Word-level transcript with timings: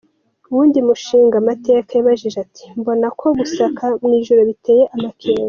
Uwundi 0.49 0.77
mushingamateka 0.87 1.89
yabajije 1.93 2.37
ati: 2.45 2.63
"Mbona 2.79 3.07
ko 3.19 3.27
gusaka 3.39 3.83
mw'ijoro 4.03 4.41
biteye 4.49 4.83
amakenga. 4.97 5.39